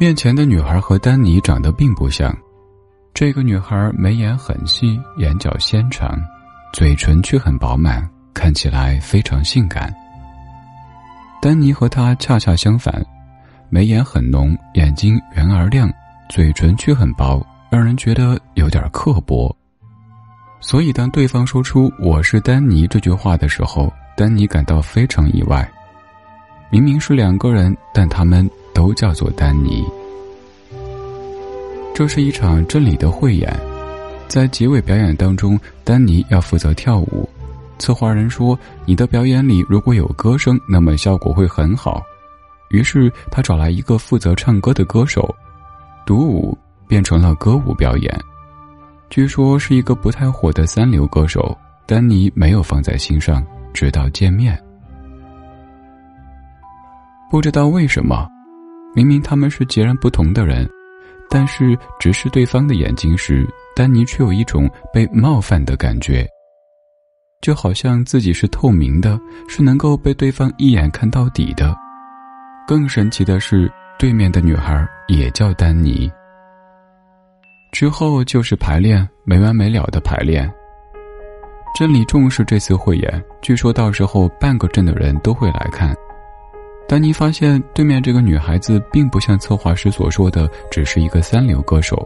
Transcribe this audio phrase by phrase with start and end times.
[0.00, 2.32] 面前的女孩和丹尼长得并不像，
[3.12, 6.16] 这个女孩眉眼很细，眼角纤长，
[6.72, 9.92] 嘴唇却很饱满，看起来非常性感。
[11.42, 13.04] 丹尼和她恰恰相反，
[13.70, 15.90] 眉眼很浓，眼睛圆而亮，
[16.28, 19.52] 嘴唇却很薄，让人觉得有点刻薄。
[20.60, 25.68] 所以，当对方说出“我是丹尼”这句话的时候，丹尼感到非常意外。
[26.70, 28.48] 明明是两个人，但他们。
[28.72, 29.84] 都叫做丹尼。
[31.94, 33.52] 这是一场真理的汇演，
[34.28, 37.28] 在结尾表演当中，丹尼要负责跳舞。
[37.78, 42.02] 策划人说：“你的表演里如果有歌声，那么效果会很好。”
[42.70, 45.34] 于是他找来一个负责唱歌的歌手，
[46.04, 46.56] 独舞
[46.86, 48.20] 变成了歌舞表演。
[49.10, 51.56] 据说是一个不太火的三流歌手，
[51.86, 54.60] 丹尼没有放在心上，直到见面。
[57.30, 58.28] 不知道为什么。
[58.98, 60.68] 明明他们是截然不同的人，
[61.30, 66.26] 但是直视对方的眼睛时，丹尼却有一种被冒犯的感觉，
[67.40, 69.16] 就好像自己是透明的，
[69.48, 71.72] 是能够被对方一眼看到底的。
[72.66, 76.10] 更神奇的是，对面的女孩也叫丹尼。
[77.70, 80.52] 之后就是排练，没完没了的排练。
[81.78, 85.94] 真理重视这次汇演，据说到时候半个镇的人都会来看。
[86.88, 92.02] 丹尼发现对面这个女孩子并不像策划师所说的只是一个三流歌手，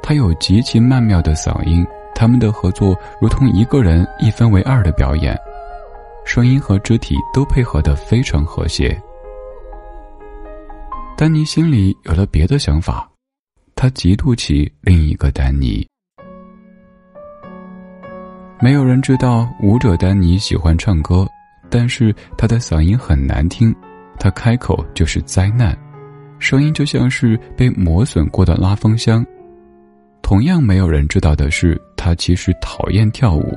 [0.00, 5.36] 她有极其曼妙的嗓音，他们的合作如同一个人一分为二的表演，
[6.24, 8.96] 声音和肢体都配合得非常和谐。
[11.16, 13.10] 丹尼心里有了别的想法，
[13.74, 15.84] 他嫉妒起另一个丹尼。
[18.60, 21.26] 没有人知道舞者丹尼喜欢唱歌，
[21.68, 23.74] 但是他的嗓音很难听。
[24.18, 25.76] 他开口就是灾难，
[26.38, 29.24] 声音就像是被磨损过的拉风箱。
[30.22, 33.56] 同样没有人知道的是，他其实讨厌跳舞，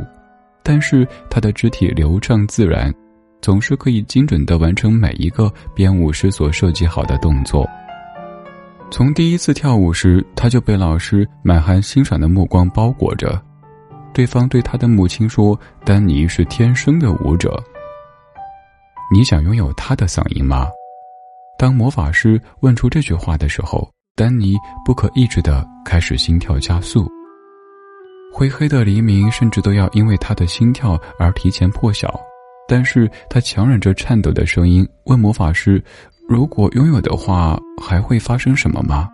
[0.62, 2.94] 但是他的肢体流畅自然，
[3.42, 7.68] 总是可以精准的完成每一个编舞师所设计好的动作。
[8.92, 13.40] 从第一次跳舞时，他就被老师满含欣赏的目光包裹着。
[14.14, 17.64] 对方对他的母亲说：“丹尼是天生的舞者。”
[19.12, 20.68] 你想拥有他的嗓音吗？
[21.58, 24.56] 当魔法师问出这句话的时候，丹尼
[24.86, 27.10] 不可抑制的开始心跳加速。
[28.32, 32.20] 灰黑的黎明甚至都要因为他的心跳而提前破晓，
[32.68, 35.84] 但是他强忍着颤抖的声音问魔法师
[36.30, 39.10] ：“如果拥有的话，还会发生什么吗？”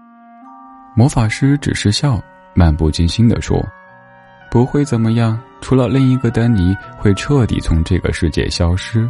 [0.93, 2.21] 魔法师只是笑，
[2.53, 3.57] 漫不经心的说
[4.51, 9.09] ：“不会怎么样，除了另一个丹尼会彻底从这个世界消失。”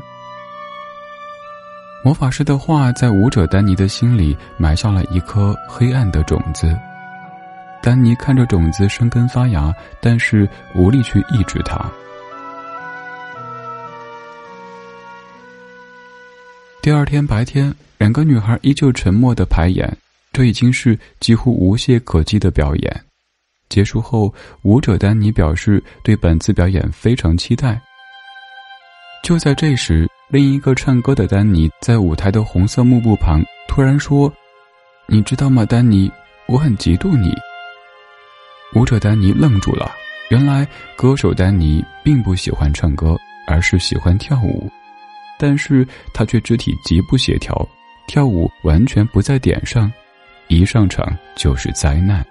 [2.05, 6.77] 魔法师的话在舞者丹尼的心里埋下了一颗黑暗的种子。
[7.81, 11.83] 丹尼看着种子生根发芽，但是无力去抑制它。
[16.79, 19.91] 第二天白天，两个女孩依旧沉默的排演，
[20.31, 23.05] 这已经是几乎无懈可击的表演。
[23.67, 27.81] 结束后，舞者丹尼表示对本次表演非常期待。
[29.23, 30.07] 就在这时。
[30.27, 34.31] 另一个唱歌的丹尼在舞台的红色幕布旁突然说
[35.07, 36.11] ：“你知道吗，丹尼，
[36.47, 37.31] 我很嫉妒你。”
[38.73, 39.91] 舞者丹尼愣住了。
[40.31, 43.15] 原来歌手丹尼并不喜欢唱歌，
[43.45, 44.67] 而是喜欢跳舞，
[45.37, 47.55] 但是他却肢体极不协调，
[48.07, 49.91] 跳舞完全不在点上，
[50.47, 52.25] 一上场就是灾难。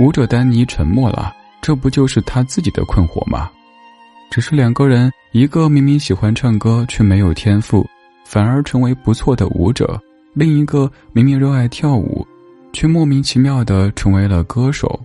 [0.00, 3.48] 舞者丹尼沉默了，这不就是他自己的困惑吗？
[4.34, 7.88] 只是两个人，一个明明喜欢唱歌却没有天赋，
[8.24, 9.86] 反而成为不错的舞者；
[10.32, 12.26] 另一个明明热爱跳舞，
[12.72, 15.00] 却莫名其妙的成为了歌手。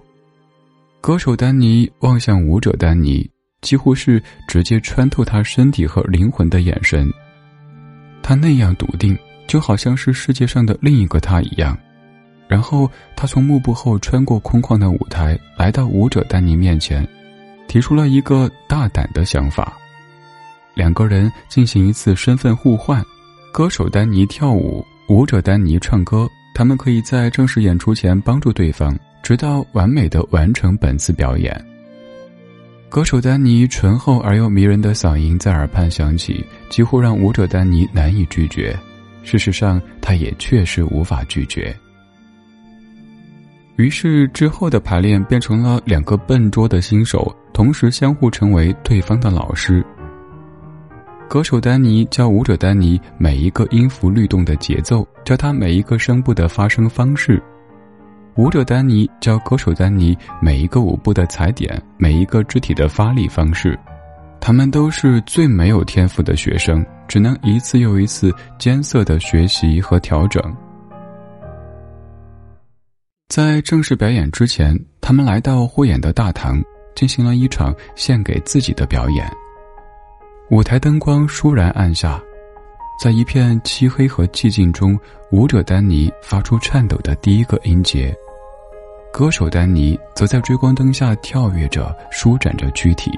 [1.00, 3.30] 歌手丹尼望向舞者丹尼，
[3.62, 7.08] 几乎是直接穿透他身体和灵魂的眼神。
[8.24, 11.78] 他那样笃定，就好像是世界上的另一个他一样。
[12.48, 17.08] 然后他从幕布后穿过空旷的舞台，来到舞者丹尼面前。
[17.70, 19.78] 提出了一个大胆的想法，
[20.74, 23.06] 两个人进行一次身份互换，
[23.54, 31.64] 歌手丹尼跳舞，舞者丹尼唱歌，他们可以在正式演出前帮助对方，直到完美的完成本次表演。
[32.90, 38.76] 歌手丹尼醇厚而又迷人的嗓音在耳畔响起，几乎让舞者丹尼难以拒绝。
[39.22, 41.76] 事实上，他也确实无法拒绝。
[43.76, 49.86] 于是之后的排练变成了两个笨拙的新手同时相互成为对方的老师。
[51.28, 57.44] 歌手丹尼教舞者丹尼每一个音符律动的节奏，教他每一个声部的发声方式。
[58.36, 63.78] 舞者丹尼教歌手丹尼每一个舞步的踩点，每一个肢体的发力方式。
[64.40, 70.42] 他们都是最没有天赋的学生，只能一次又一次艰涩的学习和调整。
[73.28, 76.58] 在正式表演之前，他们来到汇演的大堂，
[76.96, 79.30] 进行了一场献给自己的表演。
[80.50, 82.22] 舞台灯光倏然暗下，
[83.02, 85.00] 在一片漆黑和寂静中，
[85.32, 88.16] 舞者丹尼发出颤抖的第一个音节，
[89.14, 93.12] 歌手丹尼则在追光灯下跳跃着，舒展着躯体。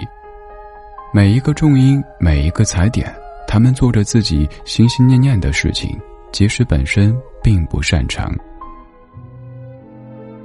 [1.13, 3.13] 每一个重音，每一个踩点，
[3.47, 5.99] 他们做着自己心心念念的事情，
[6.31, 8.33] 即使本身并不擅长。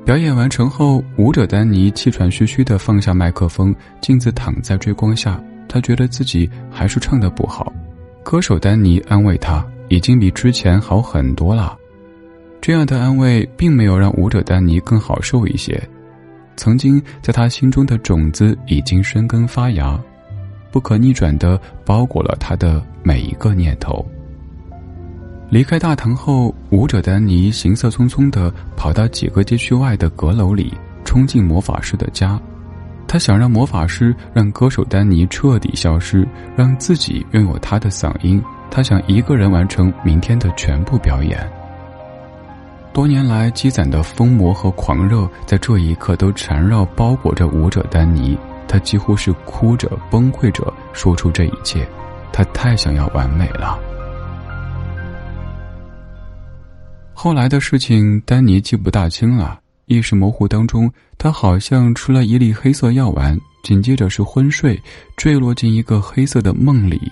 [0.06, 5.43] 表演完成后，舞者丹尼气喘吁吁地放下麦克风，径自躺在追光下。
[5.69, 7.73] 他觉得自己还是唱的不好，
[8.23, 11.76] 歌手丹尼安慰他，已经比之前好很多了。
[12.61, 15.76] 这样的安慰并没有让舞者丹尼更好受一些。
[16.55, 20.00] 曾经在他心中的种子已经生根发芽，
[20.70, 24.06] 不可逆转的包裹了他的每一个念头。
[25.48, 32.38] 离开大堂后，舞者丹尼行色匆匆的跑到几个街区外的阁楼里，冲进魔法师的家。
[33.06, 36.26] 他想让魔法师让歌手丹尼彻底消失，
[36.56, 38.43] 让自己拥有他的嗓音。
[38.69, 41.49] 他想一个人完成明天的全部表演。
[42.92, 48.37] 多年来积攒的疯魔和狂热，在这一刻都缠绕包裹着舞者丹尼。
[48.66, 51.87] 他几乎是哭着崩溃着说出这一切。
[52.32, 53.78] 他太想要完美了。
[57.18, 59.58] 后来的事情，丹尼记不大清了。
[59.86, 64.78] 意识模糊当中，他好像吃了一粒黑色药丸，紧接着是昏睡，
[65.16, 67.10] 坠落进一个黑色的梦里。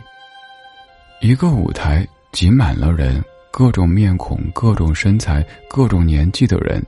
[1.23, 6.85] 一个舞台挤满了人，各种面孔、各种身材、各种年纪的人，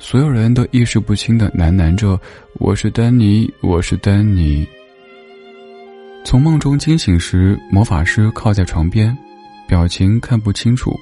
[0.00, 2.20] 所有人都意识不清的喃喃着
[2.58, 4.66] ：“我是丹尼，我是丹尼。”
[6.26, 9.16] 从梦中惊醒时，魔法师靠在床边，
[9.68, 10.98] 表情看不清楚。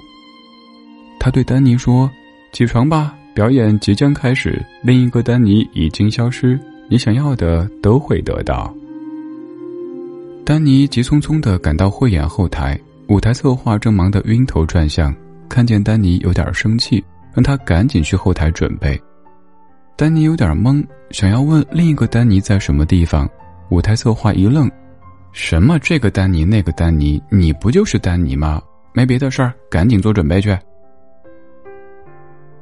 [1.25, 2.07] 他对丹尼说
[2.53, 8.71] ：“起床吧。”表演即将开始，另一个丹尼已经消失，你想要的都会得到。
[10.45, 15.11] 丹尼急匆匆的赶到汇演后台，舞台策划正忙得晕头转向，
[15.49, 19.01] 看见丹尼有点生气，让他赶紧去后台准备。
[19.95, 23.27] 丹尼有点懵，想要问另一个丹尼在什么地方，
[23.71, 24.69] 舞台策划一愣
[25.33, 28.61] ：“什么这个丹尼那个丹尼，你不就是丹尼吗？
[28.93, 30.55] 没别的事儿，赶紧做准备去。”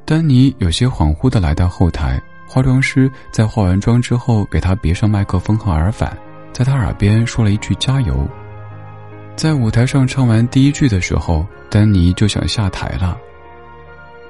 [0.06, 6.14] 丹尼有些恍惚的来到后台，化妆师在化完妆之后给他别上麦克风和耳返，
[6.52, 8.28] 在他耳边说了一句“加油”。
[9.34, 13.16] 在舞台上唱完第一句的时候，丹尼就想下台了，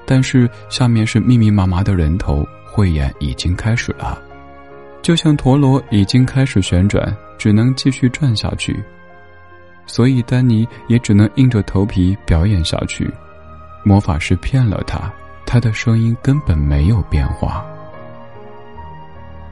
[0.06, 4.22] 但是下面是密密麻麻的人头，汇演已经开始了，
[5.02, 8.80] 就像陀螺已经开始旋转，只能继续转下去，
[9.86, 13.10] 所以丹尼也只能硬着头皮表演下去。
[13.82, 15.12] 魔法师骗了他。
[15.54, 17.64] 他的声音根本没有变化。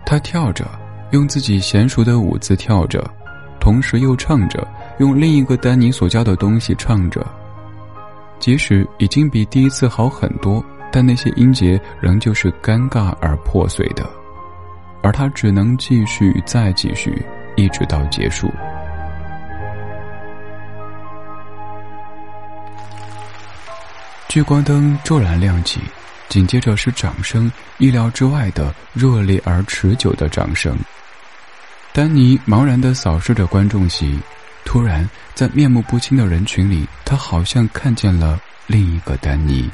[0.04, 0.66] 他跳着，
[1.12, 3.08] 用自己娴熟的舞姿跳着，
[3.60, 4.66] 同时又唱着，
[4.98, 7.24] 用另一个丹尼所教的东西唱着。
[8.40, 14.04] 即使已经比第一次好很多，但那些音节仍旧是尴尬而破碎的，
[15.04, 18.50] 而他只能继续再继续，一直到结束。
[24.32, 25.78] 聚光灯骤然亮起，
[26.30, 30.74] 紧接着是掌声，意料之外的热烈而持久的掌声。
[31.92, 34.18] 丹尼茫然地扫视着观众席，
[34.64, 39.70] 突然在面目不清的人群里，他好像看见了另一个丹尼。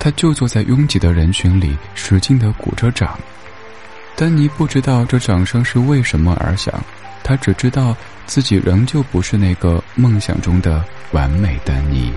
[0.00, 3.16] 他就坐在拥挤的人群里，使劲地鼓着掌。
[4.16, 6.74] 丹尼不知道这掌声是为什么而响，
[7.22, 12.12] 他只知道自己仍旧不是那个梦想中的完美丹尼。